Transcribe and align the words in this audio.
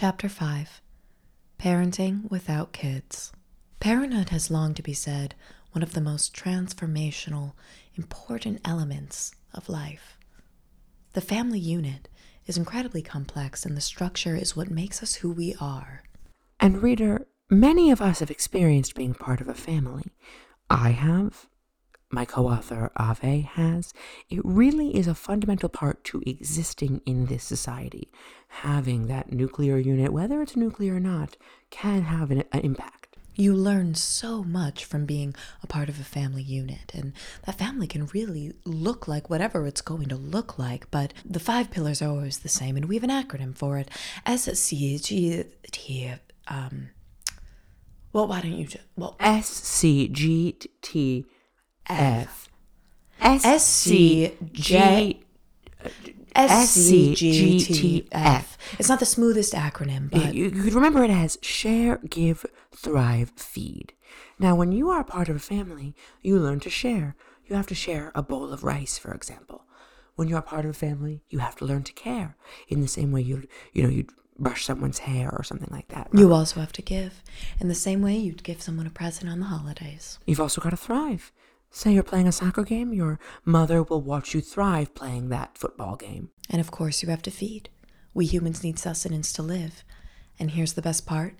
Chapter 0.00 0.30
5 0.30 0.80
Parenting 1.58 2.30
Without 2.30 2.72
Kids. 2.72 3.32
Parenthood 3.80 4.30
has 4.30 4.50
long 4.50 4.72
to 4.72 4.82
be 4.82 4.94
said 4.94 5.34
one 5.72 5.82
of 5.82 5.92
the 5.92 6.00
most 6.00 6.34
transformational, 6.34 7.52
important 7.96 8.62
elements 8.64 9.34
of 9.52 9.68
life. 9.68 10.16
The 11.12 11.20
family 11.20 11.58
unit 11.58 12.08
is 12.46 12.56
incredibly 12.56 13.02
complex, 13.02 13.66
and 13.66 13.76
the 13.76 13.82
structure 13.82 14.34
is 14.34 14.56
what 14.56 14.70
makes 14.70 15.02
us 15.02 15.16
who 15.16 15.30
we 15.30 15.54
are. 15.60 16.02
And, 16.58 16.82
reader, 16.82 17.26
many 17.50 17.90
of 17.90 18.00
us 18.00 18.20
have 18.20 18.30
experienced 18.30 18.94
being 18.94 19.12
part 19.12 19.42
of 19.42 19.48
a 19.48 19.54
family. 19.54 20.06
I 20.70 20.92
have, 20.92 21.46
my 22.10 22.24
co 22.24 22.48
author 22.48 22.90
Avé 22.98 23.44
has. 23.44 23.94
It 24.28 24.40
really 24.44 24.96
is 24.96 25.06
a 25.06 25.14
fundamental 25.14 25.68
part 25.68 26.04
to 26.04 26.22
existing 26.26 27.00
in 27.06 27.26
this 27.26 27.44
society. 27.44 28.10
Having 28.48 29.06
that 29.06 29.32
nuclear 29.32 29.78
unit, 29.78 30.12
whether 30.12 30.42
it's 30.42 30.56
nuclear 30.56 30.96
or 30.96 31.00
not, 31.00 31.36
can 31.70 32.02
have 32.02 32.30
an, 32.30 32.44
an 32.52 32.60
impact. 32.60 33.16
You 33.36 33.54
learn 33.54 33.94
so 33.94 34.42
much 34.42 34.84
from 34.84 35.06
being 35.06 35.34
a 35.62 35.66
part 35.66 35.88
of 35.88 36.00
a 36.00 36.04
family 36.04 36.42
unit, 36.42 36.92
and 36.92 37.12
that 37.46 37.58
family 37.58 37.86
can 37.86 38.06
really 38.06 38.52
look 38.64 39.06
like 39.06 39.30
whatever 39.30 39.66
it's 39.66 39.80
going 39.80 40.08
to 40.08 40.16
look 40.16 40.58
like. 40.58 40.90
But 40.90 41.14
the 41.24 41.40
five 41.40 41.70
pillars 41.70 42.02
are 42.02 42.10
always 42.10 42.40
the 42.40 42.48
same, 42.48 42.76
and 42.76 42.86
we 42.86 42.96
have 42.96 43.04
an 43.04 43.10
acronym 43.10 43.56
for 43.56 43.78
it 43.78 43.88
S 44.26 44.44
C 44.58 44.98
G 44.98 45.44
T. 45.70 46.12
Um, 46.48 46.90
well, 48.12 48.26
why 48.26 48.40
don't 48.40 48.58
you 48.58 48.66
just 48.66 48.84
well 48.96 49.16
S 49.20 49.48
C 49.48 50.08
G 50.08 50.58
T 50.82 51.24
F 51.88 52.48
S 53.20 53.66
C 53.66 54.32
J 54.52 55.20
uh, 55.84 55.88
S 56.34 56.70
C 56.70 57.14
G 57.14 57.60
T 57.60 58.08
F. 58.12 58.56
It's 58.78 58.88
not 58.88 59.00
the 59.00 59.06
smoothest 59.06 59.52
acronym, 59.54 60.10
but 60.10 60.34
You, 60.34 60.44
you 60.44 60.62
could 60.62 60.74
remember 60.74 61.02
it 61.04 61.10
as 61.10 61.38
share, 61.42 61.98
give, 62.08 62.46
thrive, 62.74 63.30
feed. 63.36 63.92
Now, 64.38 64.54
when 64.54 64.72
you 64.72 64.90
are 64.90 65.00
a 65.00 65.04
part 65.04 65.28
of 65.28 65.36
a 65.36 65.40
family, 65.40 65.94
you 66.22 66.38
learn 66.38 66.60
to 66.60 66.70
share. 66.70 67.16
You 67.46 67.56
have 67.56 67.66
to 67.66 67.74
share 67.74 68.12
a 68.14 68.22
bowl 68.22 68.52
of 68.52 68.62
rice, 68.64 68.96
for 68.96 69.12
example. 69.12 69.64
When 70.14 70.28
you're 70.28 70.42
part 70.42 70.64
of 70.64 70.70
a 70.70 70.74
family, 70.74 71.22
you 71.30 71.40
have 71.40 71.56
to 71.56 71.64
learn 71.64 71.82
to 71.84 71.92
care. 71.92 72.36
In 72.68 72.80
the 72.80 72.88
same 72.88 73.10
way 73.10 73.22
you 73.22 73.48
you 73.72 73.82
know 73.82 73.88
you'd 73.88 74.10
brush 74.38 74.64
someone's 74.64 75.00
hair 75.00 75.30
or 75.30 75.42
something 75.42 75.68
like 75.70 75.88
that. 75.88 76.08
you 76.14 76.32
also 76.32 76.60
have 76.60 76.72
to 76.72 76.82
give. 76.82 77.22
In 77.60 77.68
the 77.68 77.74
same 77.74 78.00
way 78.02 78.16
you'd 78.16 78.42
give 78.42 78.62
someone 78.62 78.86
a 78.86 78.90
present 78.90 79.30
on 79.30 79.40
the 79.40 79.46
holidays. 79.46 80.18
You've 80.26 80.40
also 80.40 80.60
got 80.60 80.70
to 80.70 80.76
thrive. 80.76 81.32
Say 81.70 81.92
you're 81.92 82.02
playing 82.02 82.26
a 82.26 82.32
soccer 82.32 82.64
game, 82.64 82.92
your 82.92 83.20
mother 83.44 83.82
will 83.82 84.02
watch 84.02 84.34
you 84.34 84.40
thrive 84.40 84.94
playing 84.94 85.28
that 85.28 85.56
football 85.56 85.94
game. 85.94 86.30
And 86.48 86.60
of 86.60 86.70
course, 86.72 87.02
you 87.02 87.08
have 87.10 87.22
to 87.22 87.30
feed. 87.30 87.70
We 88.12 88.26
humans 88.26 88.64
need 88.64 88.78
sustenance 88.78 89.32
to 89.34 89.42
live. 89.42 89.84
And 90.38 90.50
here's 90.50 90.72
the 90.72 90.82
best 90.82 91.06
part 91.06 91.34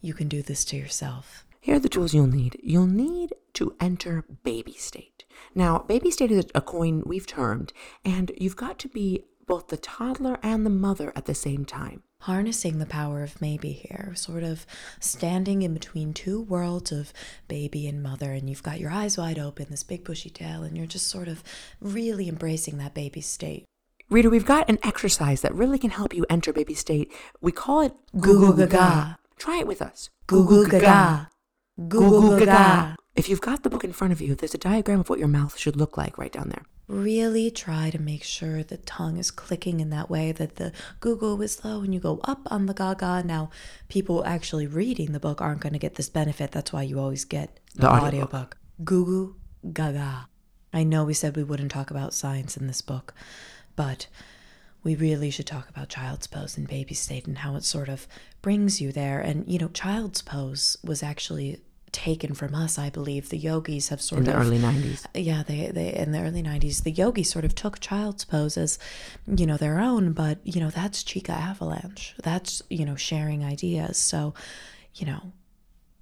you 0.00 0.14
can 0.14 0.28
do 0.28 0.42
this 0.42 0.64
to 0.66 0.76
yourself. 0.76 1.44
Here 1.60 1.76
are 1.76 1.80
the 1.80 1.88
tools 1.88 2.12
you'll 2.12 2.26
need. 2.26 2.60
You'll 2.62 2.86
need 2.86 3.32
to 3.54 3.74
enter 3.80 4.24
baby 4.44 4.74
state. 4.74 5.24
Now, 5.54 5.78
baby 5.78 6.10
state 6.10 6.30
is 6.30 6.46
a 6.54 6.60
coin 6.60 7.02
we've 7.06 7.26
termed, 7.26 7.72
and 8.04 8.30
you've 8.36 8.56
got 8.56 8.78
to 8.80 8.88
be 8.88 9.24
both 9.46 9.68
the 9.68 9.78
toddler 9.78 10.38
and 10.42 10.64
the 10.64 10.70
mother 10.70 11.12
at 11.16 11.24
the 11.24 11.34
same 11.34 11.64
time. 11.64 12.02
Harnessing 12.24 12.78
the 12.78 12.86
power 12.86 13.22
of 13.22 13.38
maybe 13.42 13.72
here, 13.72 14.12
sort 14.14 14.44
of 14.44 14.64
standing 14.98 15.60
in 15.60 15.74
between 15.74 16.14
two 16.14 16.40
worlds 16.40 16.90
of 16.90 17.12
baby 17.48 17.86
and 17.86 18.02
mother, 18.02 18.32
and 18.32 18.48
you've 18.48 18.62
got 18.62 18.80
your 18.80 18.90
eyes 18.90 19.18
wide 19.18 19.38
open, 19.38 19.66
this 19.68 19.82
big 19.82 20.04
bushy 20.04 20.30
tail, 20.30 20.62
and 20.62 20.74
you're 20.74 20.86
just 20.86 21.08
sort 21.08 21.28
of 21.28 21.44
really 21.82 22.26
embracing 22.26 22.78
that 22.78 22.94
baby 22.94 23.20
state. 23.20 23.66
Reader, 24.08 24.30
we've 24.30 24.46
got 24.46 24.70
an 24.70 24.78
exercise 24.82 25.42
that 25.42 25.54
really 25.54 25.78
can 25.78 25.90
help 25.90 26.14
you 26.14 26.24
enter 26.30 26.50
baby 26.50 26.72
state. 26.72 27.12
We 27.42 27.52
call 27.52 27.82
it 27.82 27.92
Goo 28.18 28.54
goo 28.54 28.56
gaga. 28.56 29.18
Try 29.36 29.58
it 29.58 29.66
with 29.66 29.82
us. 29.82 30.08
Goo 30.26 30.46
goo 30.46 30.66
gaga. 30.66 31.28
Goo 31.88 32.08
goo 32.08 32.38
gaga. 32.38 32.96
If 33.14 33.28
you've 33.28 33.42
got 33.42 33.64
the 33.64 33.70
book 33.70 33.84
in 33.84 33.92
front 33.92 34.14
of 34.14 34.22
you, 34.22 34.34
there's 34.34 34.54
a 34.54 34.58
diagram 34.58 35.00
of 35.00 35.10
what 35.10 35.18
your 35.18 35.28
mouth 35.28 35.58
should 35.58 35.76
look 35.76 35.98
like 35.98 36.16
right 36.16 36.32
down 36.32 36.48
there. 36.48 36.64
Really 36.86 37.50
try 37.50 37.90
to 37.90 37.98
make 37.98 38.22
sure 38.22 38.62
the 38.62 38.76
tongue 38.76 39.16
is 39.16 39.30
clicking 39.30 39.80
in 39.80 39.90
that 39.90 40.10
way 40.10 40.32
that 40.32 40.56
the 40.56 40.72
Google 41.00 41.40
is 41.40 41.64
low 41.64 41.80
and 41.80 41.94
you 41.94 42.00
go 42.00 42.20
up 42.24 42.46
on 42.50 42.66
the 42.66 42.74
gaga. 42.74 43.22
Now, 43.24 43.50
people 43.88 44.24
actually 44.26 44.66
reading 44.66 45.12
the 45.12 45.20
book 45.20 45.40
aren't 45.40 45.60
going 45.60 45.72
to 45.72 45.78
get 45.78 45.94
this 45.94 46.10
benefit. 46.10 46.52
That's 46.52 46.72
why 46.72 46.82
you 46.82 47.00
always 47.00 47.24
get 47.24 47.58
the, 47.74 47.88
audiobook. 47.88 48.06
audiobook. 48.06 48.56
Goo 48.84 49.36
gaga. 49.72 50.28
I 50.74 50.82
know 50.82 51.04
we 51.04 51.14
said 51.14 51.36
we 51.36 51.44
wouldn't 51.44 51.70
talk 51.70 51.90
about 51.90 52.12
science 52.12 52.56
in 52.56 52.66
this 52.66 52.82
book, 52.82 53.14
but 53.76 54.08
we 54.82 54.94
really 54.94 55.30
should 55.30 55.46
talk 55.46 55.70
about 55.70 55.88
child's 55.88 56.26
pose 56.26 56.58
and 56.58 56.68
baby 56.68 56.94
state 56.94 57.26
and 57.26 57.38
how 57.38 57.56
it 57.56 57.64
sort 57.64 57.88
of 57.88 58.06
brings 58.42 58.80
you 58.80 58.92
there. 58.92 59.20
And, 59.20 59.50
you 59.50 59.58
know, 59.58 59.68
child's 59.68 60.20
pose 60.20 60.76
was 60.84 61.02
actually 61.02 61.62
taken 61.94 62.34
from 62.34 62.54
us, 62.54 62.78
I 62.78 62.90
believe. 62.90 63.30
The 63.30 63.38
yogis 63.38 63.88
have 63.88 64.02
sort 64.02 64.22
of 64.22 64.28
In 64.28 64.34
the 64.34 64.40
early 64.40 64.58
90s. 64.58 65.06
yeah 65.14 65.42
they, 65.42 65.68
they 65.68 65.94
in 65.94 66.12
the 66.12 66.20
early 66.20 66.42
90s 66.42 66.82
the 66.82 66.90
yogis 66.90 67.30
sort 67.30 67.44
of 67.46 67.54
took 67.54 67.80
child's 67.80 68.24
pose 68.26 68.58
as 68.58 68.78
you 69.26 69.46
know 69.46 69.56
their 69.56 69.78
own 69.80 70.12
but 70.12 70.38
you 70.44 70.60
know 70.60 70.70
that's 70.70 71.02
chica 71.02 71.32
avalanche 71.32 72.14
that's 72.22 72.60
you 72.68 72.84
know 72.84 72.96
sharing 72.96 73.44
ideas 73.44 73.96
so 73.96 74.34
you 74.94 75.06
know 75.06 75.32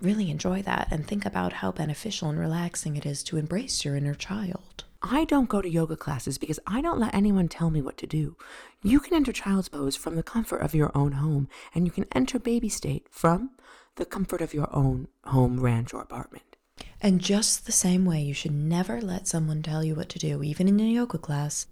really 0.00 0.30
enjoy 0.30 0.62
that 0.62 0.88
and 0.91 1.06
think 1.06 1.25
about 1.25 1.53
how 1.54 1.70
beneficial 1.70 2.28
and 2.28 2.38
relaxing 2.41 2.97
it 2.97 3.06
is 3.06 3.22
to 3.22 3.36
embrace 3.36 3.84
your 3.84 3.94
inner 3.94 4.14
child 4.14 4.84
I 5.02 5.24
don't 5.24 5.48
go 5.48 5.60
to 5.60 5.68
yoga 5.68 5.96
classes 5.96 6.38
because 6.38 6.60
I 6.66 6.80
don't 6.80 7.00
let 7.00 7.14
anyone 7.14 7.48
tell 7.48 7.70
me 7.70 7.82
what 7.82 7.96
to 7.98 8.06
do. 8.06 8.36
You 8.82 9.00
can 9.00 9.14
enter 9.14 9.32
child's 9.32 9.68
pose 9.68 9.96
from 9.96 10.14
the 10.16 10.22
comfort 10.22 10.58
of 10.62 10.74
your 10.74 10.90
own 10.96 11.12
home, 11.12 11.48
and 11.74 11.84
you 11.86 11.90
can 11.92 12.06
enter 12.12 12.38
baby 12.38 12.68
state 12.68 13.06
from 13.10 13.50
the 13.96 14.04
comfort 14.04 14.41
of 14.41 14.54
your 14.54 14.74
own 14.74 15.08
home, 15.24 15.60
ranch, 15.60 15.92
or 15.92 16.00
apartment. 16.00 16.56
and 17.00 17.20
just 17.20 17.66
the 17.66 17.72
same 17.72 18.04
way 18.04 18.20
you 18.22 18.34
should 18.34 18.52
never 18.52 19.00
let 19.00 19.26
someone 19.28 19.62
tell 19.62 19.84
you 19.84 19.94
what 19.94 20.08
to 20.08 20.18
do 20.18 20.42
even 20.42 20.68
in 20.68 20.80
a 20.80 20.84
yoga 20.84 21.18
class 21.18 21.66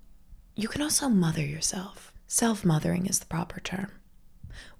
you 0.56 0.68
can 0.68 0.82
also 0.82 1.08
mother 1.08 1.44
yourself 1.44 2.12
self-mothering 2.26 3.06
is 3.06 3.18
the 3.20 3.26
proper 3.26 3.60
term 3.60 3.90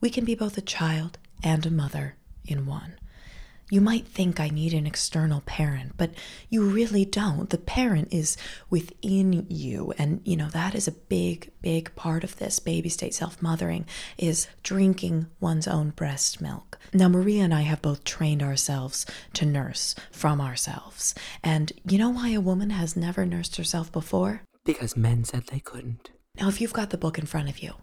we 0.00 0.10
can 0.10 0.25
be 0.25 0.34
both 0.34 0.59
a 0.59 0.62
child 0.62 1.19
and 1.43 1.65
a 1.65 1.71
mother 1.71 2.16
in 2.44 2.66
one. 2.66 2.94
You 3.71 3.81
might 3.81 4.07
think 4.07 4.41
I 4.41 4.49
need 4.49 4.75
an 4.75 4.87
external 4.87 5.43
parent, 5.43 5.93
but 5.97 6.11
you 6.49 6.69
really 6.69 7.05
don't. 7.05 7.49
The 7.49 7.59
parent 7.59 8.09
is 8.13 8.37
within 8.69 9.47
you. 9.49 9.95
And, 9.97 10.21
you 10.25 10.37
know, 10.37 10.49
that 10.49 10.75
is 10.75 10.89
a 10.89 10.93
big, 10.93 11.53
big 11.63 11.95
part 11.95 12.25
of 12.25 12.37
this 12.37 12.59
baby 12.59 12.89
state 12.89 13.15
self 13.15 13.41
mothering 13.41 13.87
is 14.19 14.49
drinking 14.65 15.27
one's 15.39 15.69
own 15.69 15.91
breast 15.91 16.41
milk. 16.41 16.79
Now, 16.93 17.09
Maria 17.09 17.45
and 17.45 17.55
I 17.55 17.63
have 17.63 17.81
both 17.81 18.03
trained 18.03 18.43
ourselves 18.43 19.07
to 19.35 19.47
nurse 19.47 19.95
from 20.11 20.41
ourselves. 20.41 21.15
And 21.45 21.73
you 21.89 21.97
know 21.97 22.11
why 22.11 22.31
a 22.31 22.41
woman 22.41 22.71
has 22.71 22.97
never 22.97 23.25
nursed 23.25 23.57
herself 23.57 23.93
before? 23.93 24.43
Because 24.65 24.97
men 24.97 25.23
said 25.25 25.47
they 25.47 25.61
couldn't. 25.61 26.11
Now, 26.41 26.49
if 26.49 26.61
you've 26.61 26.73
got 26.73 26.91
the 26.91 26.99
book 26.99 27.19
in 27.19 27.27
front 27.27 27.49
of 27.49 27.61
you, 27.61 27.75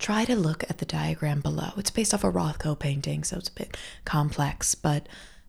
try 0.00 0.24
to 0.24 0.34
look 0.34 0.64
at 0.68 0.78
the 0.78 0.86
diagram 0.86 1.40
below. 1.40 1.70
It's 1.76 1.90
based 1.90 2.14
off 2.14 2.24
a 2.24 2.32
Rothko 2.32 2.76
painting, 2.76 3.22
so 3.22 3.36
it's 3.36 3.50
a 3.50 3.52
bit 3.52 3.76
complex, 4.04 4.74
but 4.74 5.08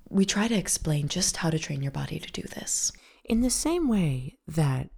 we 0.09 0.25
try 0.25 0.47
to 0.47 0.55
explain 0.55 1.07
just 1.07 1.37
how 1.37 1.49
to 1.49 1.57
train 1.57 1.81
your 1.81 1.91
body 1.91 2.19
to 2.19 2.31
do 2.31 2.43
this. 2.43 2.91
In 3.23 3.41
the 3.41 3.49
same 3.49 3.87
way 3.87 4.37
that 4.47 4.89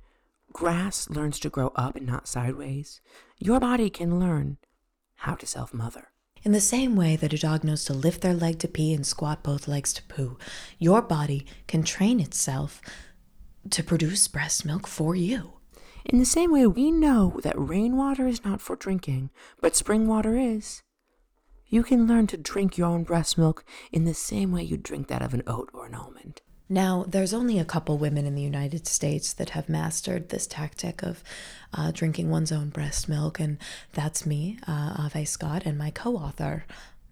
grass 0.51 1.09
learns 1.09 1.39
to 1.39 1.49
grow 1.49 1.71
up 1.75 1.95
and 1.95 2.07
not 2.07 2.27
sideways, 2.27 2.99
your 3.37 3.59
body 3.59 3.89
can 3.89 4.19
learn 4.19 4.57
how 5.17 5.35
to 5.35 5.45
self 5.45 5.73
mother. 5.73 6.09
In 6.41 6.51
the 6.51 6.59
same 6.59 6.95
way 6.95 7.15
that 7.15 7.31
a 7.31 7.37
dog 7.37 7.63
knows 7.63 7.85
to 7.85 7.93
lift 7.93 8.21
their 8.21 8.33
leg 8.33 8.59
to 8.59 8.67
pee 8.67 8.93
and 8.93 9.05
squat 9.05 9.43
both 9.43 9.67
legs 9.67 9.93
to 9.93 10.03
poo, 10.03 10.37
your 10.77 11.01
body 11.01 11.45
can 11.67 11.83
train 11.83 12.19
itself 12.19 12.81
to 13.69 13.83
produce 13.83 14.27
breast 14.27 14.65
milk 14.65 14.87
for 14.87 15.15
you. 15.15 15.53
In 16.05 16.19
the 16.19 16.25
same 16.25 16.51
way, 16.51 16.67
we 16.67 16.91
know 16.91 17.39
that 17.43 17.57
rainwater 17.57 18.27
is 18.27 18.43
not 18.43 18.61
for 18.61 18.75
drinking, 18.75 19.29
but 19.61 19.75
spring 19.75 20.07
water 20.07 20.37
is. 20.37 20.83
You 21.67 21.81
can 21.81 22.07
learn 22.07 22.27
to 22.27 22.37
drink 22.37 22.77
your 22.77 22.87
own 22.87 23.03
breast 23.03 23.37
milk 23.37 23.63
in 23.91 24.05
the 24.05 24.13
same 24.13 24.51
way 24.51 24.63
you 24.63 24.77
drink 24.77 25.07
that 25.07 25.21
of 25.21 25.33
an 25.33 25.43
oat 25.47 25.69
or 25.73 25.85
an 25.85 25.95
almond. 25.95 26.41
Now, 26.69 27.05
there's 27.07 27.33
only 27.33 27.59
a 27.59 27.65
couple 27.65 27.97
women 27.97 28.25
in 28.25 28.35
the 28.35 28.41
United 28.41 28.87
States 28.87 29.33
that 29.33 29.51
have 29.51 29.69
mastered 29.69 30.29
this 30.29 30.47
tactic 30.47 31.03
of 31.03 31.23
uh, 31.73 31.91
drinking 31.91 32.29
one's 32.29 32.51
own 32.51 32.69
breast 32.69 33.07
milk, 33.07 33.39
and 33.39 33.57
that's 33.93 34.25
me, 34.25 34.59
uh, 34.67 35.07
Avé 35.07 35.27
Scott, 35.27 35.63
and 35.65 35.77
my 35.77 35.91
co 35.91 36.15
author, 36.15 36.65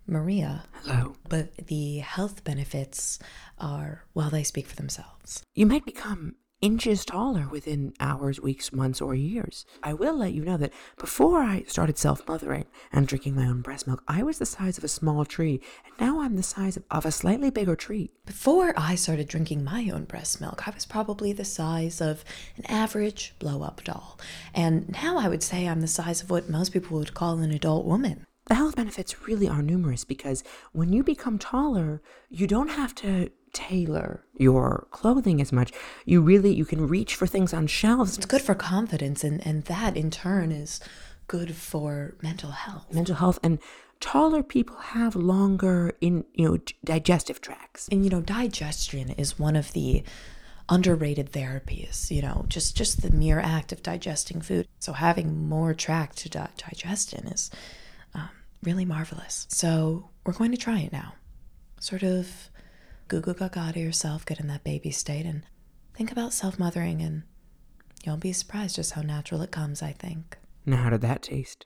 Maria. 0.07 0.63
Hello. 0.83 1.15
But 1.27 1.55
the 1.67 1.99
health 1.99 2.43
benefits 2.43 3.19
are, 3.59 4.03
well, 4.13 4.29
they 4.29 4.43
speak 4.43 4.67
for 4.67 4.75
themselves. 4.75 5.43
You 5.53 5.65
might 5.65 5.85
become 5.85 6.35
inches 6.61 7.03
taller 7.03 7.47
within 7.49 7.93
hours, 7.99 8.39
weeks, 8.39 8.71
months, 8.71 9.01
or 9.01 9.15
years. 9.15 9.65
I 9.81 9.93
will 9.93 10.15
let 10.15 10.33
you 10.33 10.43
know 10.45 10.57
that 10.57 10.73
before 10.97 11.41
I 11.41 11.63
started 11.67 11.97
self 11.97 12.27
mothering 12.27 12.65
and 12.91 13.07
drinking 13.07 13.35
my 13.35 13.47
own 13.47 13.61
breast 13.61 13.87
milk, 13.87 14.03
I 14.07 14.21
was 14.23 14.37
the 14.37 14.45
size 14.45 14.77
of 14.77 14.83
a 14.83 14.87
small 14.87 15.25
tree, 15.25 15.59
and 15.85 15.93
now 15.99 16.21
I'm 16.21 16.35
the 16.35 16.43
size 16.43 16.77
of, 16.77 16.83
of 16.91 17.05
a 17.05 17.11
slightly 17.11 17.49
bigger 17.49 17.75
tree. 17.75 18.11
Before 18.25 18.73
I 18.77 18.95
started 18.95 19.27
drinking 19.27 19.63
my 19.63 19.89
own 19.89 20.05
breast 20.05 20.39
milk, 20.39 20.67
I 20.67 20.71
was 20.71 20.85
probably 20.85 21.33
the 21.33 21.45
size 21.45 21.99
of 21.99 22.23
an 22.57 22.65
average 22.67 23.33
blow 23.39 23.63
up 23.63 23.83
doll. 23.83 24.19
And 24.53 24.89
now 24.89 25.17
I 25.17 25.27
would 25.27 25.43
say 25.43 25.67
I'm 25.67 25.81
the 25.81 25.87
size 25.87 26.21
of 26.21 26.29
what 26.29 26.49
most 26.49 26.71
people 26.73 26.97
would 26.99 27.13
call 27.13 27.39
an 27.39 27.51
adult 27.51 27.85
woman. 27.85 28.25
the 28.47 28.55
health 28.55 28.75
benefits 28.75 29.27
really 29.27 29.47
are 29.47 29.61
numerous 29.61 30.03
because 30.03 30.43
when 30.73 30.91
you 30.91 31.03
become 31.03 31.37
taller, 31.39 32.01
you 32.29 32.47
don't 32.47 32.69
have 32.69 32.93
to 32.95 33.29
tailor 33.53 34.23
your 34.37 34.87
clothing 34.91 35.41
as 35.41 35.51
much. 35.51 35.71
You 36.05 36.21
really 36.21 36.53
you 36.53 36.65
can 36.65 36.87
reach 36.87 37.15
for 37.15 37.27
things 37.27 37.53
on 37.53 37.67
shelves. 37.67 38.17
It's 38.17 38.25
good 38.25 38.41
for 38.41 38.55
confidence 38.55 39.23
and, 39.23 39.45
and 39.45 39.63
that 39.65 39.97
in 39.97 40.11
turn 40.11 40.51
is 40.51 40.79
good 41.27 41.55
for 41.55 42.15
mental 42.21 42.51
health. 42.51 42.93
Mental 42.93 43.15
health 43.15 43.39
and 43.43 43.59
taller 44.01 44.43
people 44.43 44.75
have 44.75 45.15
longer 45.15 45.93
in 46.01 46.25
you 46.33 46.45
know 46.45 46.57
digestive 46.83 47.39
tracts. 47.39 47.87
And 47.89 48.03
you 48.03 48.09
know, 48.09 48.21
digestion 48.21 49.11
is 49.11 49.39
one 49.39 49.55
of 49.55 49.71
the 49.71 50.03
underrated 50.67 51.31
therapies, 51.31 52.11
you 52.11 52.21
know, 52.21 52.45
just 52.49 52.75
just 52.75 53.01
the 53.01 53.11
mere 53.11 53.39
act 53.39 53.71
of 53.71 53.83
digesting 53.83 54.41
food. 54.41 54.67
So 54.79 54.93
having 54.93 55.47
more 55.47 55.73
tract 55.73 56.17
to 56.19 56.29
di- 56.29 56.49
digestion 56.57 57.27
is 57.27 57.51
um, 58.13 58.29
really 58.63 58.85
marvelous. 58.85 59.47
So 59.49 60.09
we're 60.25 60.33
going 60.33 60.51
to 60.51 60.57
try 60.57 60.79
it 60.79 60.91
now. 60.91 61.13
Sort 61.79 62.03
of 62.03 62.49
goo 63.11 63.19
goo 63.19 63.33
gaga 63.33 63.73
to 63.73 63.79
yourself, 63.79 64.25
get 64.25 64.39
in 64.39 64.47
that 64.47 64.63
baby 64.63 64.89
state, 64.89 65.25
and 65.25 65.43
think 65.93 66.13
about 66.13 66.31
self 66.31 66.57
mothering, 66.57 67.01
and 67.01 67.23
you'll 68.05 68.15
be 68.15 68.31
surprised 68.31 68.77
just 68.77 68.93
how 68.93 69.01
natural 69.01 69.41
it 69.41 69.51
comes, 69.51 69.81
I 69.81 69.91
think. 69.91 70.37
Now, 70.65 70.77
how 70.77 70.91
did 70.91 71.01
that 71.01 71.23
taste? 71.23 71.65